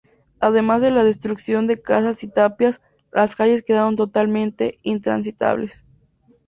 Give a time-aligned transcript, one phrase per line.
[0.39, 5.85] Además de la destrucción de casas y tapias, las calles quedaron totalmente intransitables.